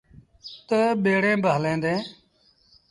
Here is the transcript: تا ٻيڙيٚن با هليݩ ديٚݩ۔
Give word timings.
تا 0.67 0.79
ٻيڙيٚن 1.03 1.37
با 1.43 1.51
هليݩ 1.57 1.81
ديٚݩ۔ 1.83 2.01